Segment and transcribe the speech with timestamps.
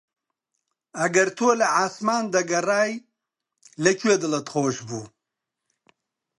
[0.99, 2.91] ئەگەر تۆ لە عاسمان دەگەڕای
[3.83, 5.03] لە کوێ دڵت خۆش بوو؟